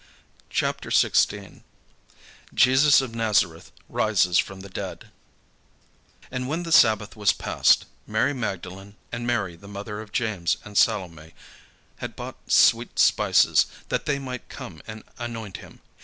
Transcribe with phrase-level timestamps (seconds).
[0.49, 1.61] CHAPTER XVI
[2.55, 5.11] JESUS OF NAZARETH RISES FROM THE DEAD
[6.31, 10.75] And when the sabbath was past, Mary Magdalene, and Mary the mother of James, and
[10.75, 11.33] Salome,
[11.97, 15.81] had bought sweet spices, that they might come and anoint him.